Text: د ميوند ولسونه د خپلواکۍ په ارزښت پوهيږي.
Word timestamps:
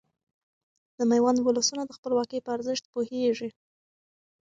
د 0.97 0.99
ميوند 1.09 1.39
ولسونه 1.41 1.83
د 1.85 1.91
خپلواکۍ 1.97 2.39
په 2.43 2.49
ارزښت 2.55 2.83
پوهيږي. 2.93 3.49